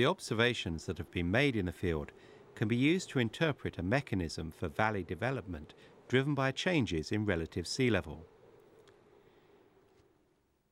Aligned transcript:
The 0.00 0.06
observations 0.06 0.86
that 0.86 0.96
have 0.96 1.10
been 1.10 1.30
made 1.30 1.54
in 1.54 1.66
the 1.66 1.72
field 1.72 2.12
can 2.54 2.68
be 2.68 2.74
used 2.74 3.10
to 3.10 3.18
interpret 3.18 3.76
a 3.76 3.82
mechanism 3.82 4.50
for 4.50 4.68
valley 4.68 5.04
development 5.04 5.74
driven 6.08 6.34
by 6.34 6.52
changes 6.52 7.12
in 7.12 7.26
relative 7.26 7.66
sea 7.66 7.90
level. 7.90 8.24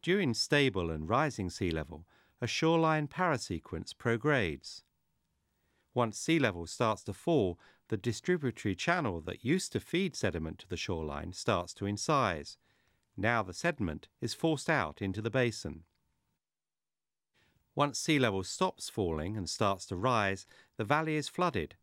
During 0.01 0.33
stable 0.33 0.91
and 0.91 1.07
rising 1.07 1.51
sea 1.51 1.71
level, 1.71 2.07
a 2.41 2.47
shoreline 2.47 3.07
parasequence 3.07 3.93
progrades. 3.93 4.85
Once 5.93 6.19
sea 6.19 6.39
level 6.39 6.67
starts 6.67 7.05
to 7.05 7.13
fall, 7.13 7.59
the 7.89 7.99
distributary 7.99 8.75
channel 8.75 9.21
that 9.21 9.45
used 9.45 9.73
to 9.73 9.81
feed 9.81 10.17
sediment 10.17 10.61
to 10.61 10.69
the 10.71 10.79
shoreline 10.79 11.35
starts 11.35 11.75
to 11.75 11.85
incise. 11.85 12.57
Now 13.15 13.43
the 13.43 13.53
sediment 13.53 14.09
is 14.23 14.33
forced 14.33 14.71
out 14.71 15.03
into 15.03 15.21
the 15.21 15.29
basin. 15.29 15.83
Once 17.79 18.01
sea 18.01 18.19
level 18.19 18.43
stops 18.43 18.89
falling 18.89 19.37
and 19.37 19.49
starts 19.49 19.87
to 19.87 19.95
rise, 19.95 20.49
the 20.79 20.85
valley 20.85 21.15
is 21.15 21.29
flooded. 21.29 21.77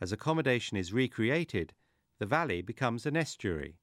As 0.00 0.10
accommodation 0.10 0.78
is 0.78 0.94
recreated, 0.94 1.74
the 2.18 2.24
valley 2.24 2.62
becomes 2.62 3.04
an 3.04 3.18
estuary. 3.18 3.76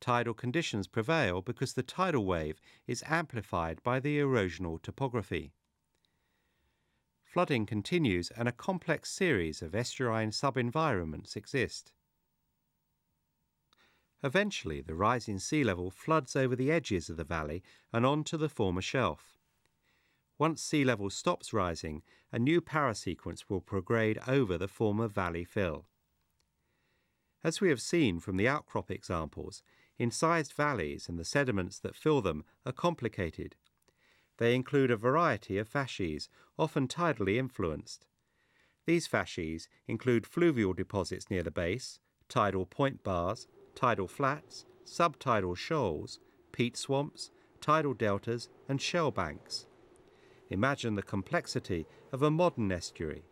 Tidal 0.00 0.34
conditions 0.34 0.88
prevail 0.88 1.40
because 1.40 1.74
the 1.74 1.84
tidal 1.84 2.26
wave 2.26 2.60
is 2.88 3.04
amplified 3.06 3.80
by 3.84 4.00
the 4.00 4.18
erosional 4.18 4.82
topography. 4.82 5.52
Flooding 7.22 7.64
continues 7.64 8.32
and 8.32 8.48
a 8.48 8.52
complex 8.52 9.08
series 9.08 9.62
of 9.62 9.76
estuarine 9.76 10.34
sub-environments 10.34 11.36
exist. 11.36 11.92
Eventually, 14.24 14.80
the 14.80 14.96
rising 14.96 15.38
sea 15.38 15.62
level 15.62 15.92
floods 15.92 16.34
over 16.34 16.56
the 16.56 16.72
edges 16.72 17.08
of 17.08 17.16
the 17.16 17.22
valley 17.22 17.62
and 17.92 18.04
onto 18.04 18.36
the 18.36 18.48
former 18.48 18.82
shelf. 18.82 19.38
Once 20.42 20.60
sea 20.60 20.84
level 20.84 21.08
stops 21.08 21.52
rising, 21.52 22.02
a 22.32 22.36
new 22.36 22.60
parasequence 22.60 23.44
will 23.48 23.60
prograde 23.60 24.18
over 24.26 24.58
the 24.58 24.66
former 24.66 25.06
valley 25.06 25.44
fill. 25.44 25.86
As 27.44 27.60
we 27.60 27.68
have 27.68 27.80
seen 27.80 28.18
from 28.18 28.36
the 28.36 28.48
outcrop 28.48 28.90
examples, 28.90 29.62
incised 30.00 30.52
valleys 30.52 31.08
and 31.08 31.16
the 31.16 31.24
sediments 31.24 31.78
that 31.78 31.94
fill 31.94 32.20
them 32.20 32.42
are 32.66 32.72
complicated. 32.72 33.54
They 34.38 34.56
include 34.56 34.90
a 34.90 34.96
variety 34.96 35.58
of 35.58 35.68
facies, 35.68 36.28
often 36.58 36.88
tidally 36.88 37.36
influenced. 37.36 38.08
These 38.84 39.06
facies 39.06 39.68
include 39.86 40.26
fluvial 40.26 40.72
deposits 40.72 41.30
near 41.30 41.44
the 41.44 41.52
base, 41.52 42.00
tidal 42.28 42.66
point 42.66 43.04
bars, 43.04 43.46
tidal 43.76 44.08
flats, 44.08 44.66
subtidal 44.84 45.56
shoals, 45.56 46.18
peat 46.50 46.76
swamps, 46.76 47.30
tidal 47.60 47.94
deltas, 47.94 48.48
and 48.68 48.82
shell 48.82 49.12
banks. 49.12 49.66
Imagine 50.52 50.96
the 50.96 51.02
complexity 51.02 51.86
of 52.12 52.22
a 52.22 52.30
modern 52.30 52.70
estuary. 52.70 53.22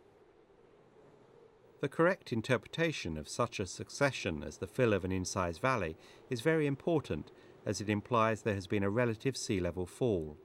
The 1.79 1.87
correct 1.87 2.33
interpretation 2.33 3.15
of 3.15 3.29
such 3.29 3.59
a 3.59 3.67
succession 3.67 4.41
as 4.41 4.57
the 4.57 4.65
fill 4.65 4.91
of 4.91 5.05
an 5.05 5.11
incised 5.11 5.61
valley 5.61 5.97
is 6.31 6.41
very 6.41 6.65
important 6.65 7.31
as 7.63 7.79
it 7.79 7.89
implies 7.89 8.41
there 8.41 8.55
has 8.55 8.65
been 8.65 8.81
a 8.81 8.89
relative 8.89 9.37
sea 9.37 9.59
level 9.59 9.85
fall. 9.85 10.35